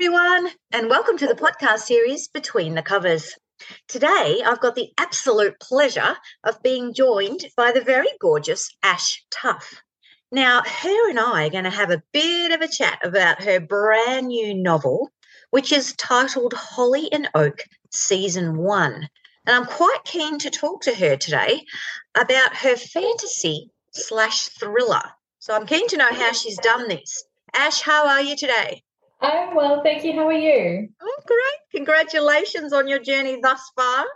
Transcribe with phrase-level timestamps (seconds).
[0.00, 3.34] Everyone, and welcome to the podcast series Between the Covers.
[3.88, 9.82] Today, I've got the absolute pleasure of being joined by the very gorgeous Ash Tough.
[10.30, 13.58] Now, her and I are going to have a bit of a chat about her
[13.58, 15.10] brand new novel,
[15.50, 18.92] which is titled Holly and Oak Season 1.
[19.46, 21.64] And I'm quite keen to talk to her today
[22.16, 25.02] about her fantasy slash thriller.
[25.40, 27.24] So I'm keen to know how she's done this.
[27.52, 28.84] Ash, how are you today?
[29.20, 30.12] I'm well, thank you.
[30.12, 30.88] How are you?
[31.00, 31.70] Oh, great.
[31.74, 34.06] Congratulations on your journey thus far.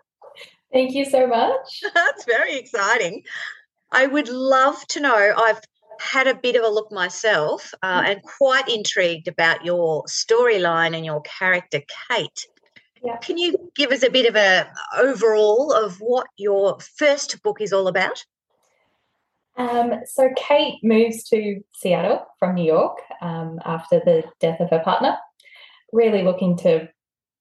[0.73, 1.83] Thank you so much.
[1.95, 3.23] That's very exciting.
[3.91, 5.35] I would love to know.
[5.37, 5.61] I've
[6.01, 11.05] had a bit of a look myself uh, and quite intrigued about your storyline and
[11.05, 12.47] your character, Kate.
[13.05, 13.17] Yeah.
[13.19, 17.73] Can you give us a bit of a overall of what your first book is
[17.73, 18.25] all about?
[19.57, 24.81] Um, so Kate moves to Seattle from New York um, after the death of her
[24.81, 25.17] partner,
[25.93, 26.89] really looking to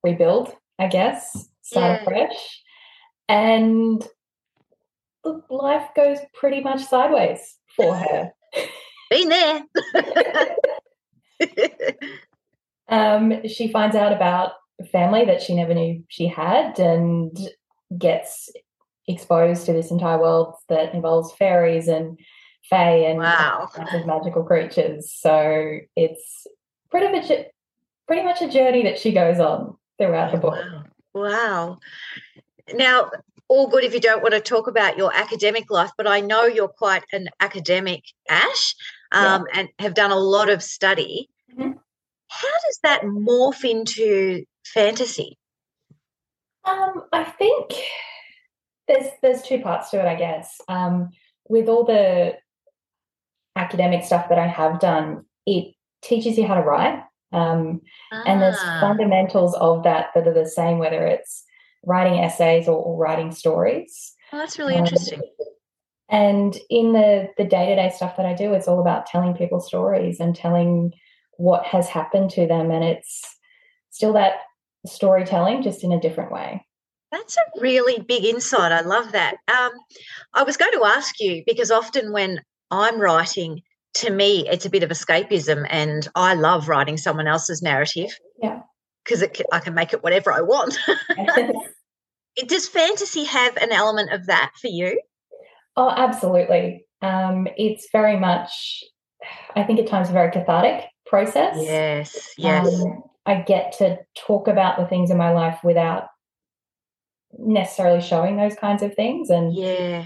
[0.03, 2.01] rebuild, I guess, start Yeah.
[2.01, 2.61] afresh.
[3.29, 4.05] And
[5.23, 8.31] look, life goes pretty much sideways for her.
[9.09, 9.63] Been there.
[12.89, 17.37] Um, she finds out about a family that she never knew she had and
[17.97, 18.49] gets
[19.13, 22.19] exposed to this entire world that involves fairies and
[22.69, 23.69] fae and Wow.
[24.05, 25.11] magical creatures.
[25.13, 26.47] So it's
[26.89, 27.47] pretty much a,
[28.07, 30.55] pretty much a journey that she goes on throughout the book.
[30.55, 30.83] Wow.
[31.13, 31.77] Wow.
[32.73, 33.11] Now,
[33.47, 36.45] all good if you don't want to talk about your academic life, but I know
[36.45, 38.75] you're quite an academic, Ash,
[39.13, 39.35] Yeah.
[39.35, 41.29] um, and have done a lot of study.
[41.53, 41.77] Mhm.
[42.29, 45.37] How does that morph into fantasy?
[46.63, 47.73] Um, I think
[48.91, 50.59] there's there's two parts to it, I guess.
[50.67, 51.09] Um,
[51.49, 52.37] with all the
[53.55, 57.03] academic stuff that I have done, it teaches you how to write.
[57.33, 57.81] Um,
[58.11, 61.43] and there's Ah, fundamentals of that that are the same, whether it's
[61.85, 64.13] writing essays or, or writing stories.
[64.33, 65.21] oh, that's really Um, interesting.
[66.09, 69.33] And in the the day to day stuff that I do, it's all about telling
[69.33, 70.93] people stories and telling
[71.37, 73.23] what has happened to them, and it's
[73.91, 74.33] still that
[74.85, 76.65] storytelling, just in a different way.
[77.11, 78.71] That's a really big insight.
[78.71, 79.35] I love that.
[79.47, 79.71] Um,
[80.33, 82.41] I was going to ask you because often when
[82.71, 83.61] I'm writing,
[83.95, 88.17] to me, it's a bit of escapism, and I love writing someone else's narrative.
[88.41, 88.61] Yeah.
[89.03, 90.77] Because I can make it whatever I want.
[92.47, 95.01] Does fantasy have an element of that for you?
[95.75, 96.85] Oh, absolutely.
[97.01, 98.83] Um, it's very much,
[99.55, 101.57] I think at times, a very cathartic process.
[101.59, 102.81] Yes, yes.
[102.81, 106.07] Um, I get to talk about the things in my life without
[107.37, 110.05] necessarily showing those kinds of things and yeah.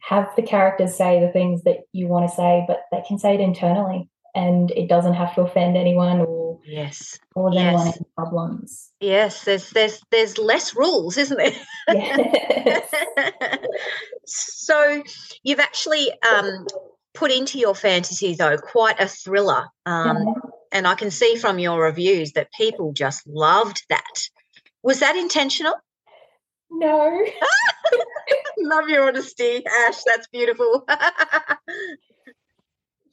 [0.00, 3.34] have the characters say the things that you want to say, but they can say
[3.34, 7.18] it internally and it doesn't have to offend anyone or Yes.
[7.36, 7.96] anyone Yes.
[7.96, 8.90] any problems.
[9.00, 9.44] Yes.
[9.44, 11.52] There's there's there's less rules, isn't there?
[11.88, 12.94] Yes.
[14.26, 15.02] so
[15.42, 16.66] you've actually um,
[17.14, 20.34] put into your fantasy though quite a thriller um, Mhm.
[20.72, 24.28] and i can see from your reviews that people just loved that
[24.82, 25.74] was that intentional
[26.72, 27.24] No.
[28.58, 30.86] love your honesty ash that's beautiful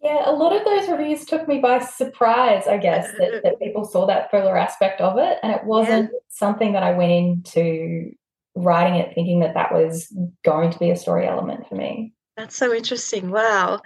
[0.02, 3.84] Yeah, a lot of those reviews took me by surprise, I guess, that, that people
[3.84, 5.40] saw that thriller aspect of it.
[5.44, 8.14] And it wasn't something that I went into
[8.56, 10.14] writing it thinking that that was
[10.44, 12.14] going to be a story element for me.
[12.38, 13.80] that's so interesting wow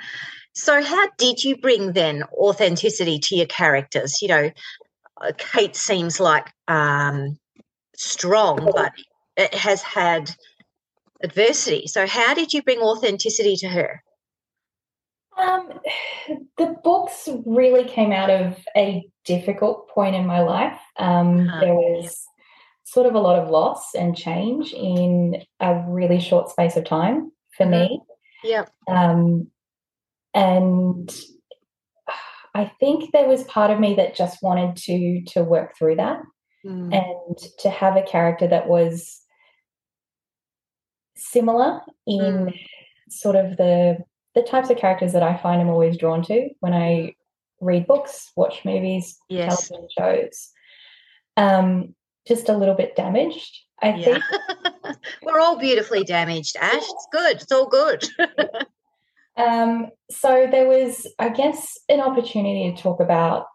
[0.54, 4.52] so how did you bring then authenticity to your characters you know
[5.22, 7.38] uh, kate seems like um,
[7.96, 8.94] strong but
[9.38, 10.32] it has had
[11.24, 11.88] adversity.
[11.88, 14.04] So, how did you bring authenticity to her?
[15.38, 15.80] Um,
[16.58, 20.80] the books really came out of a difficult point in my life.
[20.98, 22.24] Um, Uh-huh, there was
[22.84, 27.32] sort of a lot of loss and change in a really short space of time
[27.58, 28.00] for me.
[28.44, 28.66] Yeah.
[28.88, 29.48] Um,
[30.36, 31.10] and
[32.54, 36.22] I think there was part of me that just wanted to to work through that
[36.66, 36.94] Mm.
[36.94, 39.20] and to have a character that was
[41.16, 42.60] similar in Mm.
[43.10, 43.98] sort of the
[44.36, 47.14] the types of characters that I find I'm always drawn to when I
[47.62, 49.68] read books, watch movies, Yes.
[49.68, 50.52] television shows.
[51.38, 51.94] Um,
[52.28, 54.06] just a little bit damaged, I Yeah.
[54.06, 54.24] think.
[55.24, 56.78] We're all beautifully damaged, Ash.
[56.82, 57.36] It's good.
[57.42, 58.04] It's all good.
[59.36, 63.48] Um, so there was, I guess, an opportunity to talk about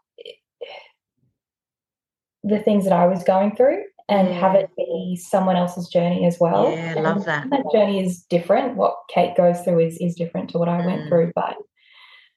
[2.43, 6.39] the things that I was going through and have it be someone else's journey as
[6.41, 6.75] well.
[6.75, 7.49] Yeah, I love that.
[7.51, 8.77] That journey is different.
[8.77, 11.09] What Kate goes through is is different to what I went Mm.
[11.09, 11.57] through, but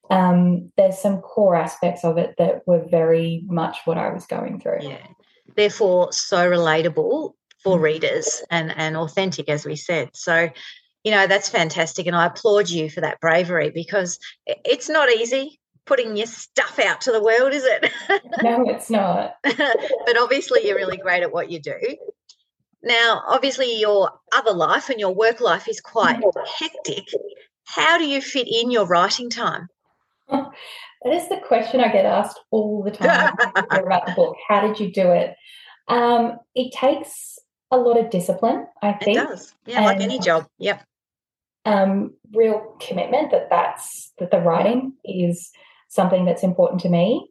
[0.10, 4.60] um, there's some core aspects of it that were very much what I was going
[4.60, 4.80] through.
[4.82, 4.98] yeah.
[5.56, 7.34] Therefore, so relatable
[7.64, 7.82] for Mm.
[7.82, 10.10] readers and and authentic, as we said.
[10.14, 10.50] So,
[11.06, 15.61] you know, that's fantastic, and I applaud you for that bravery because it's not easy
[15.86, 17.92] putting your stuff out to the world, is it?
[18.44, 19.36] No, it's not.
[19.44, 21.78] but obviously you're really great at what you do.
[22.84, 26.22] Now, obviously your other life and your work life is quite
[26.58, 27.06] hectic.
[27.66, 29.68] How do you fit in your writing time?
[31.04, 33.34] That is the question I get asked all the time
[33.72, 34.36] about the book.
[34.48, 35.36] How did you do it?
[35.88, 37.40] Um, it takes
[37.72, 39.18] a lot of discipline, I It think.
[39.18, 39.52] does.
[39.66, 40.46] Yeah, like any job.
[40.60, 40.84] Yep.
[41.66, 45.50] um, real commitment that that's that the writing is
[45.92, 47.30] something that's important to me.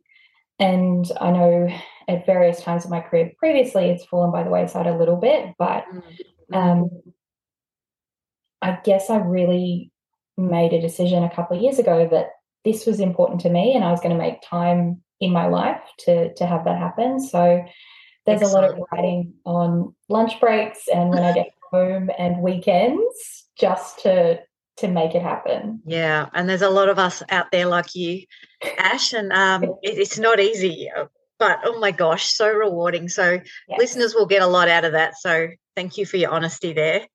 [0.58, 1.68] And I know
[2.06, 5.54] at various times in my career previously, it's fallen by the wayside a little bit,
[5.58, 5.84] but
[6.52, 6.56] Mm.
[6.56, 6.90] um,
[8.60, 9.90] I guess I really
[10.36, 12.32] made a decision a couple of years ago that
[12.64, 15.80] this was important to me, and I was going to make time in my life
[16.00, 17.20] to to have that happen.
[17.20, 17.64] So
[18.26, 23.46] there's a lot of writing on lunch breaks and when I get home and weekends
[23.56, 24.40] just to
[24.80, 25.80] to make it happen.
[25.84, 28.24] Yeah, and there's a lot of us out there like you,
[28.78, 30.90] Ash, and um, it, it's not easy,
[31.38, 33.08] but oh my gosh, so rewarding.
[33.08, 33.78] So Yes.
[33.78, 35.16] listeners will get a lot out of that.
[35.16, 37.06] So thank you for your honesty there.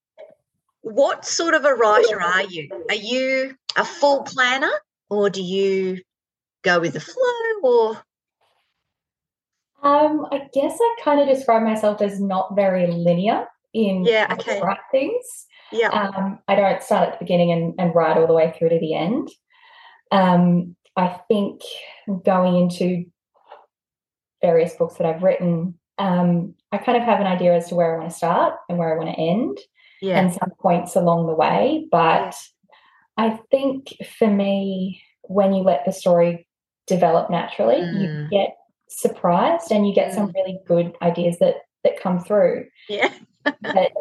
[0.82, 2.70] What sort of a writer are you?
[2.90, 4.72] Are you a full planner,
[5.10, 6.02] or do you
[6.64, 7.62] go with the flow?
[7.64, 8.04] Or
[9.84, 14.62] Um, I guess I kind of describe myself as not very linear in Yeah, okay.
[14.62, 15.46] write things.
[15.76, 18.70] Yeah, Um, I don't start at the beginning and, and write all the way through
[18.70, 19.30] to the end.
[20.12, 21.62] Um, I think
[22.24, 23.06] going into
[24.42, 27.96] various books that I've written, um, I kind of have an idea as to where
[27.96, 29.58] I want to start and where I want to end,
[30.02, 31.88] yeah, and some points along the way.
[31.92, 32.36] But
[33.18, 36.48] I think for me, when you let the story
[36.88, 38.30] develop naturally, you Mm.
[38.30, 38.56] get
[38.90, 42.68] surprised and you get some really good ideas that that come through.
[42.90, 43.12] yeah.
[43.62, 43.92] But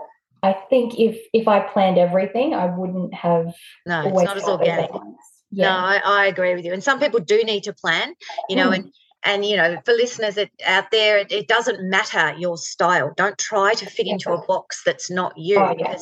[0.45, 3.55] I think if if I planned everything, I wouldn't have
[3.87, 4.91] No, it's not as organic.
[4.93, 5.17] lines.
[5.51, 6.73] No, I, I agree with you.
[6.73, 8.15] And some people do need to plan,
[8.51, 8.75] you know, Mm.
[8.77, 8.93] and
[9.27, 13.15] and you know, for listeners that, out there, it, it doesn't matter your style.
[13.17, 15.97] Don't try to fit into a box that's not you Oh, yeah.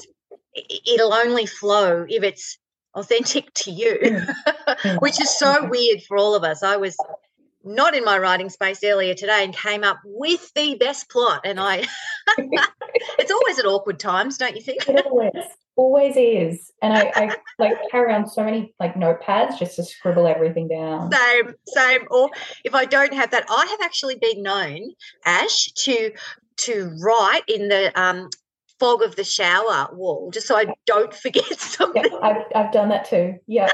[0.93, 2.59] it'll only flow if it's
[2.94, 5.00] authentic to you, Mm.
[5.05, 5.71] which is so Mhm.
[5.71, 6.65] weird for all of us.
[6.65, 6.97] I was
[7.65, 11.61] not in my writing space earlier today and came up with the best plot, and
[11.61, 11.87] I.
[13.19, 14.89] it's always at awkward times, don't you think?
[14.89, 15.32] It always
[15.77, 16.70] always is.
[16.82, 21.11] And I, I like carry around so many like notepads just to scribble everything down.
[21.13, 22.31] same same or
[22.65, 24.91] if i don't have that i have actually been known
[25.25, 26.13] ash to
[26.58, 28.29] to write in the um
[28.79, 32.89] fog of the shower wall just so i don't forget something Yep, I've I've done
[32.91, 33.37] that too.
[33.46, 33.70] Yeah.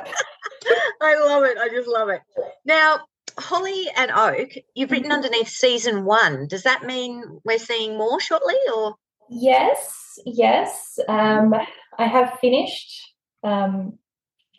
[1.02, 2.20] i love it i just love it
[2.64, 3.00] now
[3.38, 8.56] holly and oak you've written underneath season one does that mean we're seeing more shortly
[8.74, 8.96] or
[9.30, 10.98] Yes, yes.
[11.08, 11.54] Um,
[11.98, 13.12] I have finished
[13.44, 13.98] um,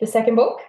[0.00, 0.60] the second book.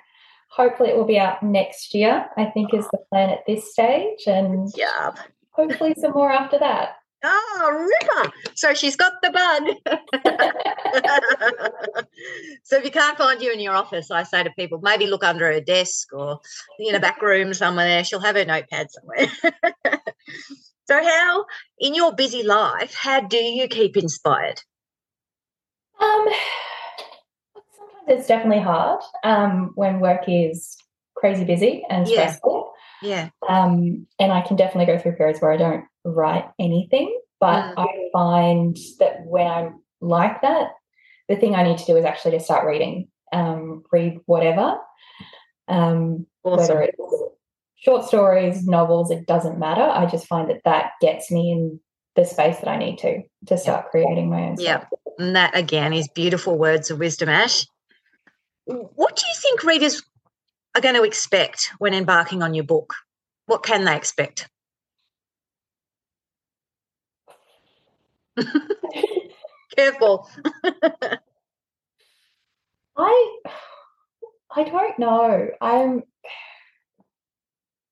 [0.50, 2.26] Hopefully, it will be out next year.
[2.38, 5.12] I think is the plan at this stage, and yeah
[5.52, 6.96] hopefully some more after that.
[7.24, 9.64] oh ripper so she's got the bug
[12.64, 15.24] so if you can't find you in your office, I say to people, maybe look
[15.24, 16.40] under her desk or
[16.80, 18.04] in a back room somewhere.
[18.04, 19.28] She'll have her notepad somewhere.
[20.92, 21.46] so, how
[21.80, 24.62] in your busy life, how do you keep inspired?
[26.02, 26.28] Um,
[27.78, 30.78] sometimes it's definitely hard um, when work is
[31.16, 32.14] crazy busy and Yeah.
[32.14, 32.74] stressful.
[33.02, 37.18] Yeah, Um, and I can definitely go through periods where I don't write anything.
[37.40, 37.74] But Mm.
[37.78, 40.74] I find that when I'm like that,
[41.28, 44.78] the thing I need to do is actually to start reading, um, read whatever,
[45.68, 46.78] um, awesome.
[46.78, 47.00] whether it's
[47.82, 49.82] short stories, novels, it doesn't matter.
[49.82, 51.80] I just find that that gets me in
[52.16, 54.58] the space that I need to to start creating my own.
[54.58, 54.86] Stuff.
[54.92, 57.66] Yeah, and that again is beautiful words of wisdom, Ash.
[58.66, 60.04] What do you think readers
[60.76, 62.94] are going to expect when embarking on your book?
[63.48, 64.48] What can they expect?
[69.76, 70.30] Careful.
[72.98, 73.38] I
[74.54, 75.50] I don't know.
[75.60, 76.04] I'm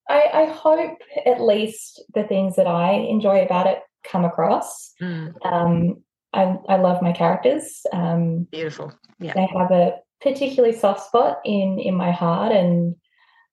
[0.09, 4.91] I, I hope at least the things that I enjoy about it come across.
[5.01, 7.85] Mm, Um, I, I love my characters.
[7.93, 8.91] Um, beautiful.
[9.19, 9.33] Yeah.
[9.33, 12.95] they have a particularly soft spot in in my heart, and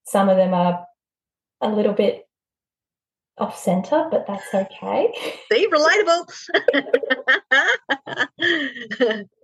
[0.06, 0.84] some of them are
[1.60, 2.26] a little bit
[3.38, 5.12] off center, but that's okay.
[5.52, 6.26] See, relatable.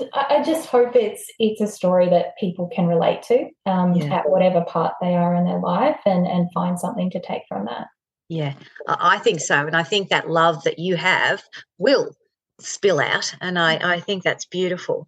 [0.00, 4.14] And I, just hope it's it's a story that people can relate to um, Yeah.
[4.18, 7.66] at whatever part they are in their life, and and find something to take from
[7.66, 7.86] that.
[8.28, 8.54] yeah,
[8.86, 9.66] I think so.
[9.66, 11.42] And I think that love that you have
[11.78, 12.14] will
[12.60, 13.34] spill out.
[13.40, 15.06] And I, I think that's beautiful.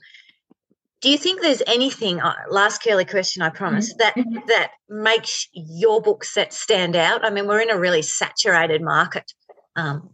[1.01, 4.47] Do you think there's anything, uh, last curly question, I promise, that Mhm.
[4.47, 7.25] that makes your book set stand out?
[7.25, 9.33] I mean, we're in a really saturated market.
[9.77, 10.11] Um,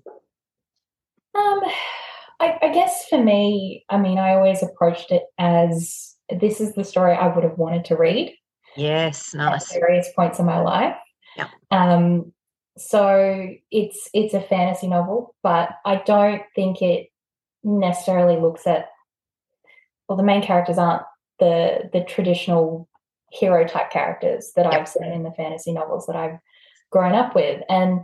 [1.35, 1.61] Um,
[2.41, 6.85] I, I guess for me, I mean, I always approached it as this is the
[6.85, 8.35] story I would have wanted to read
[8.77, 9.75] yes, nice.
[9.75, 10.97] at various points in my life.
[11.37, 11.49] Yeah.
[11.71, 12.33] Um,
[12.79, 17.09] so it's it's a fantasy novel, but I don't think it
[17.63, 18.89] necessarily looks at
[20.09, 21.03] well, the main characters aren't
[21.39, 22.89] the the traditional
[23.33, 24.73] hero type characters that Yep.
[24.73, 26.39] I've seen in the fantasy novels that I've
[26.91, 27.63] grown up with.
[27.69, 28.01] And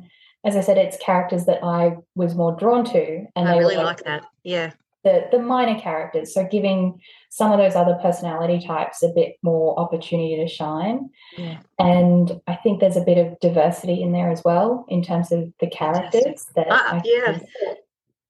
[0.46, 3.76] as I said, it's characters that I was more drawn to, and I they really
[3.76, 4.24] were like that.
[4.44, 4.72] Yeah,
[5.04, 6.32] the the minor characters.
[6.32, 7.00] So giving
[7.30, 11.10] some of those other personality types a bit more opportunity to shine.
[11.36, 11.58] yeah.
[11.78, 15.52] And I think there's a bit of diversity in there as well in terms of
[15.60, 16.54] the characters Fantastic.
[16.54, 17.38] that Ah, yeah.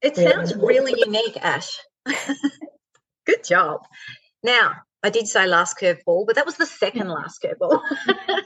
[0.02, 0.30] It Really?
[0.32, 1.78] sounds really unique, Ash.
[3.26, 3.80] Good job.
[4.42, 4.73] Now,
[5.06, 7.80] I did say last curveball, but that was the second last curveball.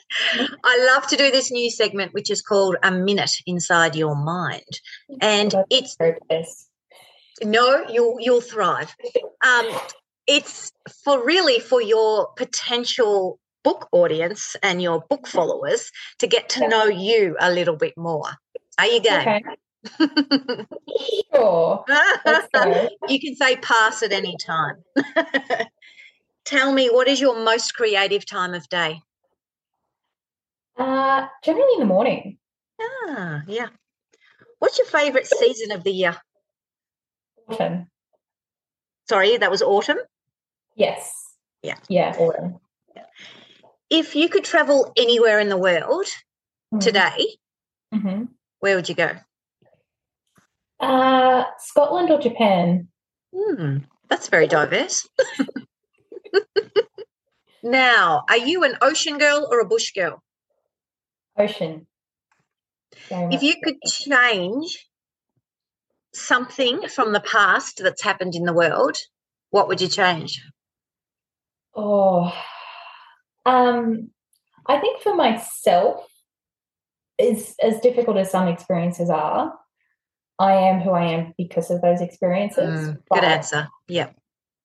[0.62, 4.81] I love to do this new segment, which is called A Minute Inside Your Mind.
[5.23, 5.97] And it's
[7.43, 8.95] no, you'll you'll thrive.
[9.43, 9.71] Um,
[10.26, 10.71] it's
[11.02, 16.85] for really for your potential book audience and your book followers to get to know
[16.85, 18.29] you a little bit more.
[18.79, 19.21] Are you game?
[19.21, 19.43] Okay.
[21.35, 21.85] Sure.
[23.09, 24.76] You can say pass at any time.
[26.50, 29.00] Tell me, what is your most creative time of day?
[30.76, 32.38] Uh, generally in the morning.
[32.80, 33.69] Ah, yeah.
[34.59, 36.16] What's your favourite season of the year?
[37.49, 37.87] Autumn.
[39.09, 39.99] Sorry, that was autumn.
[40.75, 41.12] Yes.
[41.62, 41.76] Yeah.
[41.88, 42.59] Yeah, autumn.
[43.88, 46.07] If you could travel anywhere in the world
[46.75, 46.80] Mhm.
[46.80, 47.38] today,
[47.95, 48.28] Mhm.
[48.59, 49.12] where would you go?
[50.80, 52.88] Uh, Scotland or Japan?
[53.33, 53.78] Hmm,
[54.09, 55.09] that's very diverse.
[57.63, 60.23] now, are you an ocean girl or a bush girl?
[61.39, 61.87] Ocean.
[63.11, 64.87] If you could change
[66.13, 68.97] something from the past that's happened in the world,
[69.51, 70.43] what would you change?
[71.75, 72.33] Oh,
[73.47, 74.11] um,
[74.67, 76.07] I think for myself,
[77.19, 79.55] as as difficult as some experiences are,
[80.39, 82.89] I am who I am because of those experiences.
[82.89, 83.69] Mm, good answer.
[83.89, 84.11] Yeah.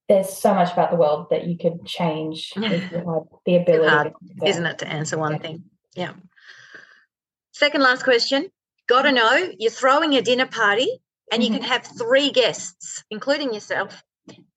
[0.08, 3.90] There's so much about the world that you could change if you had the ability,
[3.90, 4.48] hard, to do that.
[4.50, 5.38] Isn't it to answer one Yeah.
[5.40, 5.64] thing?
[5.96, 6.14] Yeah.
[7.54, 8.50] Second last question.
[8.88, 13.52] Got to know you're throwing a dinner party and you can have three guests, including
[13.54, 14.04] yourself.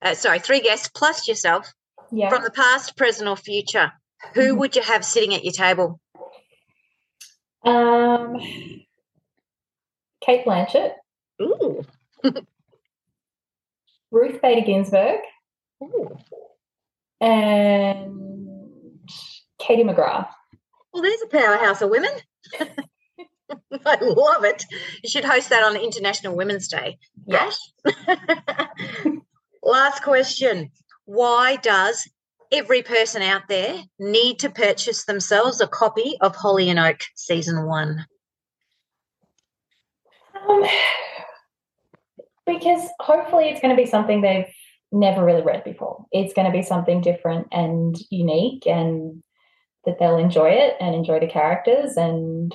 [0.02, 1.73] Uh, sorry, three guests plus yourself
[2.12, 2.28] Yeah.
[2.28, 3.93] from the past, present, or future.
[4.35, 4.59] Who Mhm.
[4.59, 5.99] would you have sitting at your table?
[7.64, 8.37] Um,
[10.21, 10.93] Cate Blanchett,
[11.40, 11.85] Ooh.
[14.11, 15.21] Ruth Bader Ginsburg,
[15.82, 16.16] Ooh.
[17.20, 18.99] and
[19.58, 20.28] Katie McGrath.
[20.92, 22.11] Well, there's a powerhouse of women.
[23.87, 24.64] I love it.
[25.02, 26.99] You should host that on International Women's Day.
[27.26, 27.50] Yeah.
[29.62, 30.70] Last question.
[31.04, 32.08] Why does
[32.52, 37.66] every person out there need to purchase themselves a copy of Holly and Oak season
[37.66, 38.06] one?
[40.49, 40.64] Um,
[42.47, 44.52] because hopefully it's going to be something they've
[44.92, 46.07] never really read before.
[46.12, 49.23] It's going to be something different and unique, and
[49.85, 52.54] that they'll enjoy it and enjoy the characters and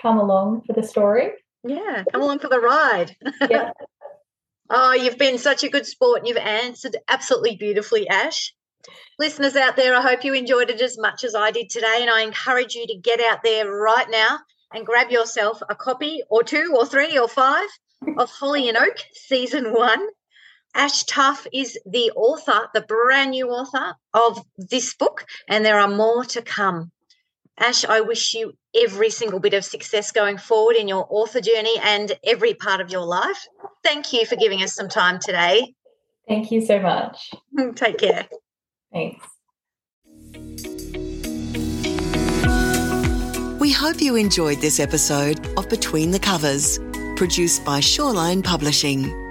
[0.00, 1.30] come along for the story.
[1.64, 3.16] Yeah, come along for the ride.
[3.48, 3.72] Yeah.
[4.70, 8.54] oh, you've been such a good sport and you've answered absolutely beautifully, Ash.
[9.18, 12.10] Listeners out there, I hope you enjoyed it as much as I did today, and
[12.10, 14.38] I encourage you to get out there right now
[14.72, 17.68] and grab yourself a copy or two or three or five
[18.16, 20.06] of Holly and Oak season one.
[20.78, 25.88] Ash Tough is the author, the brand new author of this book, and there are
[25.88, 26.92] more to come.
[27.58, 31.76] Ash, I wish you every single bit of success going forward in your author journey
[31.82, 33.44] and every part of your life.
[33.82, 35.74] Thank you for giving us some time today.
[36.28, 37.32] Thank you so much.
[37.74, 38.28] Take care.
[38.92, 39.26] Thanks.
[43.58, 46.78] We hope you enjoyed this episode of Between the Covers,
[47.16, 49.27] produced by Shawline Publishing.